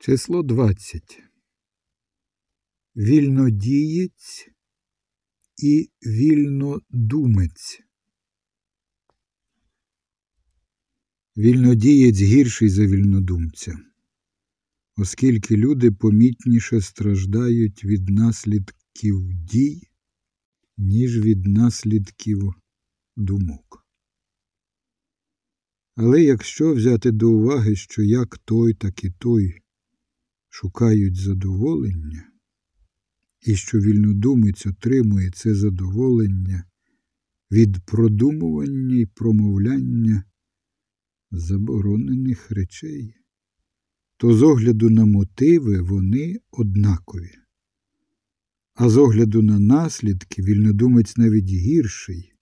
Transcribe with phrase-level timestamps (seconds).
[0.00, 1.22] Число 20.
[2.96, 4.48] Вільнодієць
[5.56, 7.80] і вільнодумець.
[11.36, 13.78] Вільнодієць гірший за вільнодумця,
[14.96, 19.82] оскільки люди помітніше страждають від наслідків дій,
[20.76, 22.54] ніж від наслідків
[23.16, 23.86] думок.
[25.96, 29.62] Але якщо взяти до уваги, що як той, так і той
[30.48, 32.30] шукають задоволення,
[33.46, 36.64] і що вільнодумець отримує це задоволення
[37.50, 40.24] від продумування і промовляння
[41.30, 43.14] заборонених речей,
[44.16, 47.30] то з огляду на мотиви вони однакові,
[48.74, 52.32] а з огляду на наслідки вільнодумець навіть гірший,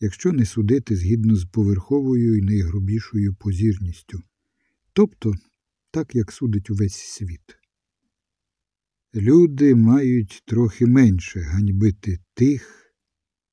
[0.00, 4.22] якщо не судити згідно з поверховою і найгрубішою позірністю,
[4.92, 5.34] тобто
[5.90, 7.56] так, як судить увесь світ.
[9.14, 12.94] Люди мають трохи менше ганьбити тих,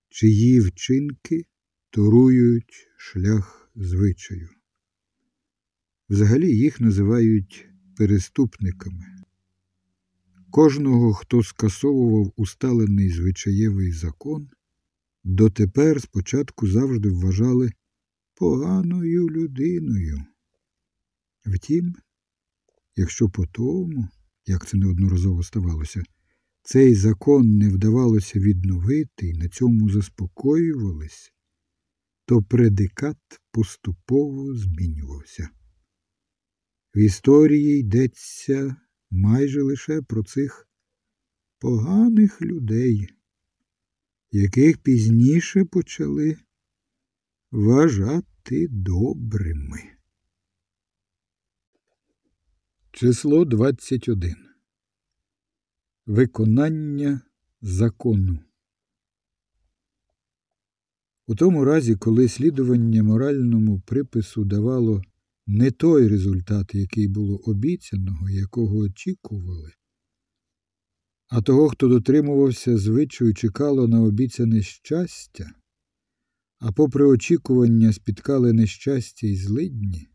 [0.09, 1.45] чиї вчинки
[1.89, 4.49] торують шлях звичаю.
[6.09, 9.05] Взагалі їх називають переступниками.
[10.49, 14.49] Кожного, хто скасовував усталений звичаєвий закон,
[15.23, 17.71] дотепер спочатку завжди вважали
[18.35, 20.21] поганою людиною.
[21.45, 21.95] Втім,
[22.97, 24.07] якщо по тому,
[24.45, 26.03] як це неодноразово ставалося,
[26.61, 31.33] цей закон не вдавалося відновити і на цьому заспокоювались,
[32.25, 33.17] то предикат
[33.51, 35.49] поступово змінювався.
[36.95, 38.75] В історії йдеться
[39.11, 40.67] майже лише про цих
[41.59, 43.09] поганих людей,
[44.31, 46.37] яких пізніше почали
[47.51, 49.96] вважати добрими.
[52.99, 54.35] Число 21.
[56.05, 57.21] Виконання
[57.61, 58.39] закону.
[61.27, 65.01] У тому разі, коли слідування моральному припису давало
[65.47, 69.71] не той результат, який було обіцяного, якого очікували,
[71.27, 75.51] а того, хто дотримувався звичаю, чекало на обіцяне щастя,
[76.59, 80.09] а попри очікування спіткали нещастя і злидні,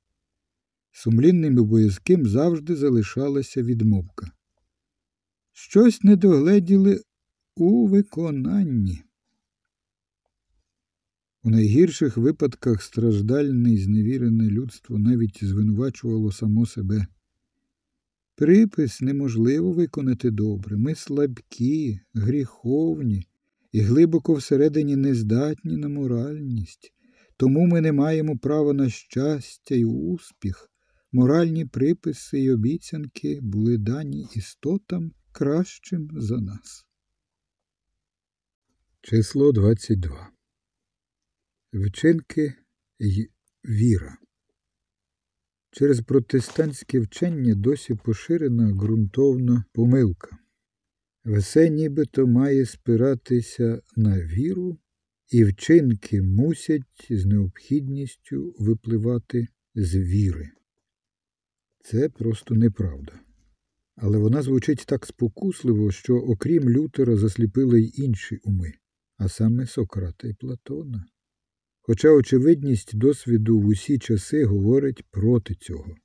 [0.93, 4.31] сумлінним і боязким завжди залишалася відмовка.
[5.53, 7.03] Щось не догледіли
[7.57, 9.03] у виконанні.
[11.45, 17.07] У найгірших випадках страждальне і зневірене людство навіть звинувачувало само себе.
[18.35, 20.77] Припис неможливо виконати добре.
[20.77, 23.27] Ми слабкі, гріховні
[23.73, 26.93] і глибоко всередині нездатні на моральність,
[27.37, 30.72] тому ми не маємо права на щастя і успіх.
[31.15, 36.87] Моральні приписи й обіцянки були дані істотам кращим за нас.
[39.01, 40.31] Число 22
[41.73, 42.55] Вчинки
[42.99, 43.31] й
[43.65, 44.17] віра.
[45.71, 50.39] Через протестантське вчення досі поширена ґрунтовна помилка.
[51.25, 54.79] Все нібито має спиратися на віру,
[55.31, 60.51] і вчинки мусять з необхідністю випливати з віри.
[61.83, 63.13] Це просто неправда.
[63.97, 68.73] Але вона звучить так спокусливо, що, окрім Лютера, засліпили й інші уми,
[69.17, 71.05] а саме Сократа і Платона.
[71.81, 75.97] Хоча очевидність досвіду в усі часи говорить проти цього.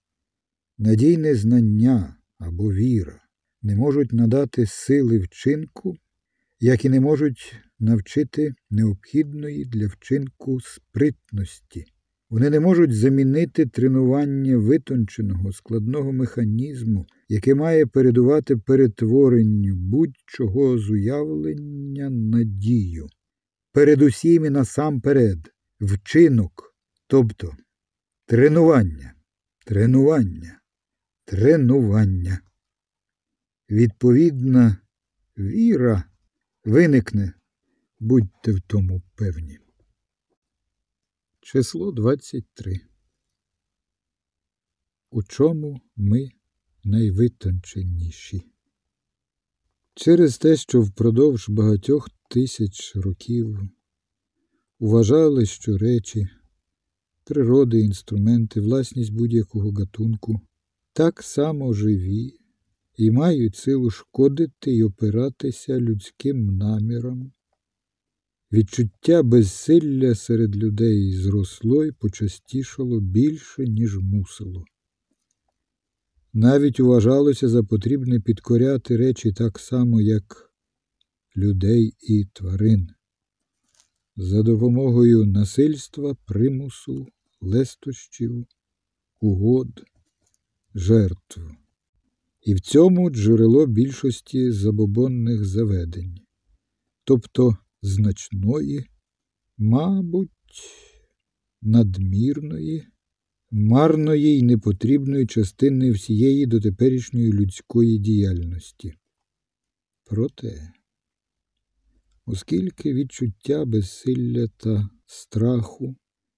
[0.77, 3.21] Надійне знання або віра
[3.61, 5.97] не можуть надати сили вчинку,
[6.59, 11.85] як і не можуть навчити необхідної для вчинку спритності.
[12.29, 22.09] Вони не можуть замінити тренування витонченого складного механізму, яке має передувати перетворенню будь-чого з уявлення
[22.09, 23.07] на дію.
[23.71, 26.75] Передусім і насамперед вчинок,
[27.07, 27.55] тобто
[28.25, 29.13] тренування,
[29.65, 30.59] тренування,
[31.25, 32.39] тренування.
[33.69, 34.77] Відповідна
[35.37, 36.03] віра
[36.65, 37.33] виникне,
[37.99, 39.59] будьте в тому певні.
[41.49, 42.79] Число 23.
[45.11, 46.29] У чому ми
[46.83, 48.43] найвитонченіші?
[49.93, 53.59] Через те, що впродовж багатьох тисяч років
[54.79, 56.29] Вважали, що речі,
[57.23, 60.41] природи, інструменти, власність будь-якого гатунку
[60.93, 62.39] так само живі
[62.97, 67.31] і мають силу шкодити й опиратися людським намірам.
[68.51, 74.65] Відчуття безсилля серед людей зросло й почастішало більше, ніж мусило.
[76.33, 80.51] Навіть вважалося за потрібне підкоряти речі так само, як
[81.37, 82.89] людей і тварин,
[84.15, 87.07] за допомогою насильства, примусу,
[87.41, 88.45] лестощів,
[89.19, 89.83] угод,
[90.75, 91.41] жертв.
[92.41, 96.19] І в цьому джерело більшості забобонних заведень,
[97.03, 98.85] тобто значної,
[99.57, 100.31] мабуть,
[101.61, 102.87] надмірної,
[103.51, 108.93] марної й непотрібної частини всієї дотеперішньої людської діяльності.
[110.05, 110.73] Проте,
[112.25, 115.95] оскільки відчуття безсилля та страху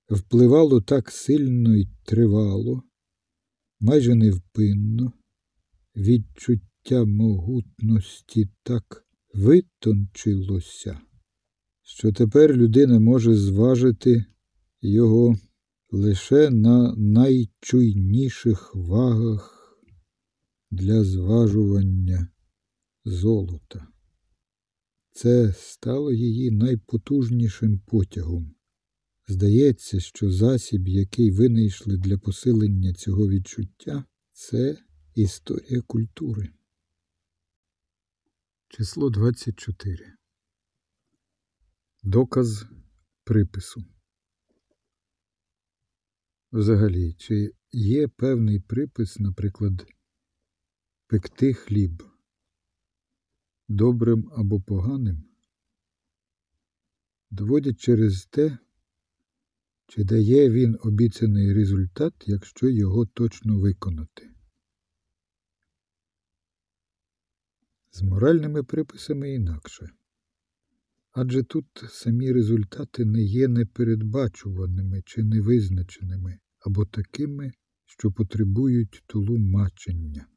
[0.09, 2.83] впливало так сильно й тривало,
[3.79, 5.13] майже невпинно,
[5.95, 11.01] відчуття могутності так витончилося,
[11.89, 14.25] що тепер людина може зважити
[14.81, 15.37] його
[15.91, 19.73] лише на найчуйніших вагах
[20.71, 22.27] для зважування
[23.05, 23.87] золота.
[25.11, 28.55] Це стало її найпотужнішим потягом.
[29.27, 34.77] Здається, що засіб, який винайшли для посилення цього відчуття, це
[35.15, 36.49] історія культури.
[38.67, 40.18] Число 24.
[42.03, 42.65] Доказ
[43.23, 43.85] припису.
[46.51, 49.87] Взагалі, чи є певний припис, наприклад,
[51.07, 52.03] пекти хліб
[53.67, 55.23] добрим або поганим,
[57.29, 58.57] доводять через те,
[59.87, 64.29] чи дає він обіцяний результат, якщо його точно виконати.
[67.91, 69.98] З моральними приписами інакше.
[71.11, 77.51] Адже тут самі результати не є непередбачуваними чи невизначеними, або такими,
[77.85, 80.27] що потребують толумачення.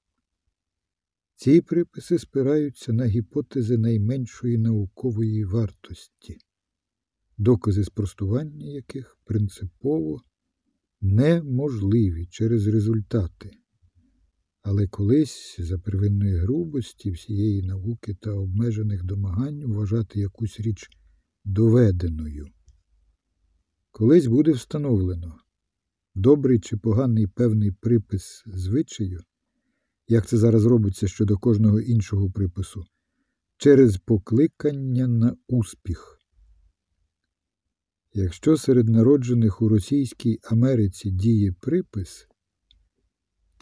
[1.34, 6.38] Ці приписи спираються на гіпотези найменшої наукової вартості,
[7.38, 10.22] докази спростування яких принципово
[11.00, 13.50] неможливі через результати,
[14.62, 20.88] але колись за первинної грубості всієї науки та обмежених домагань вважати якусь річ
[21.44, 22.46] доведеною.
[23.90, 25.38] Колись буде встановлено
[26.14, 29.20] добрий чи поганий певний припис звичаю,
[30.08, 32.84] як це зараз робиться щодо кожного іншого припису,
[33.56, 36.18] через покликання на успіх.
[38.14, 42.28] Якщо серед народжених у Російській Америці діє припис,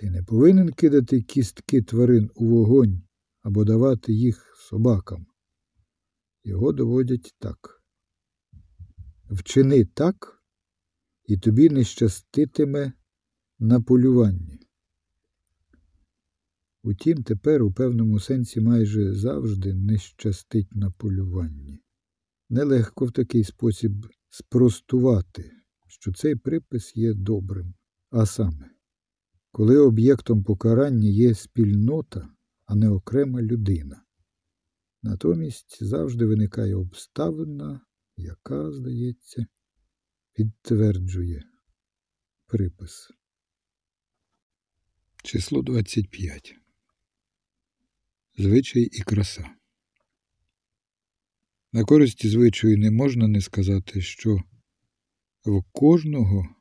[0.00, 3.02] ти не повинен кидати кістки тварин у вогонь
[3.42, 5.26] або давати їх собакам.
[6.44, 7.82] Його доводять так.
[9.30, 10.42] Вчини так,
[11.24, 12.92] і тобі не щаститиме
[13.58, 14.60] на полюванні.
[16.82, 21.82] Утім, тепер у певному сенсі майже завжди не щастить на полюванні.
[22.50, 23.92] Нелегко в такий спосіб
[24.28, 25.52] спростувати,
[25.86, 27.74] що цей припис є добрим,
[28.10, 28.70] а саме
[29.52, 32.28] коли об'єктом покарання є спільнота,
[32.64, 34.02] а не окрема людина.
[35.02, 37.80] Натомість завжди виникає обставина,
[38.16, 39.46] яка, здається,
[40.32, 41.44] підтверджує
[42.46, 43.10] припис.
[45.22, 46.56] Число 25.
[48.38, 49.50] Звичай і краса.
[51.72, 54.38] На користі звичаю не можна не сказати, що
[55.44, 56.59] в кожного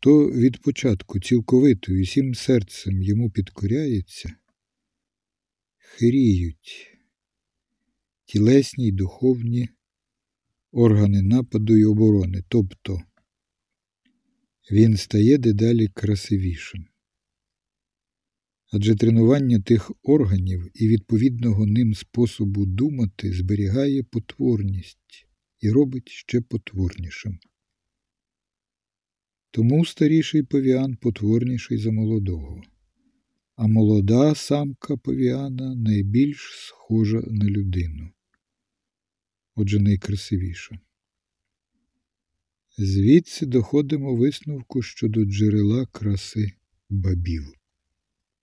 [0.00, 4.34] то від початку цілковито і всім серцем йому підкоряється,
[5.78, 6.98] хиріють
[8.24, 9.68] тілесні й духовні
[10.72, 13.02] органи нападу й оборони, тобто
[14.70, 16.86] він стає дедалі красивішим.
[18.72, 25.26] Адже тренування тих органів і відповідного ним способу думати зберігає потворність
[25.60, 27.38] і робить ще потворнішим.
[29.50, 32.62] Тому старіший павіан потворніший за молодого,
[33.56, 38.10] а молода самка павіана найбільш схожа на людину,
[39.54, 40.78] отже, найкрасивіша.
[42.78, 46.52] Звідси доходимо висновку щодо джерела краси
[46.90, 47.59] бабів.